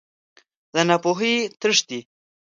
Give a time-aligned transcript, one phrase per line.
[0.73, 1.99] له ناپوهۍ تښتې.